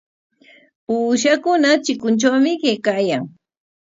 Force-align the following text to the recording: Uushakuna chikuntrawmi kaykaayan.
Uushakuna 0.93 1.69
chikuntrawmi 1.83 2.51
kaykaayan. 2.61 3.23